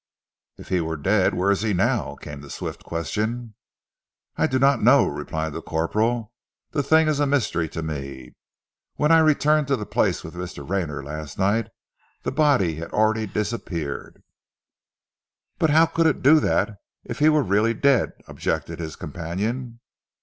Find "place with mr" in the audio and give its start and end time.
9.85-10.67